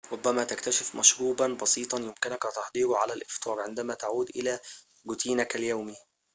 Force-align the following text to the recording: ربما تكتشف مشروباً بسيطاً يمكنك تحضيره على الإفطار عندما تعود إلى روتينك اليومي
ربما 0.11 0.43
تكتشف 0.43 0.95
مشروباً 0.95 1.47
بسيطاً 1.61 1.97
يمكنك 1.99 2.41
تحضيره 2.43 2.97
على 2.97 3.13
الإفطار 3.13 3.59
عندما 3.59 3.93
تعود 3.93 4.29
إلى 4.35 4.59
روتينك 5.07 5.55
اليومي 5.55 5.95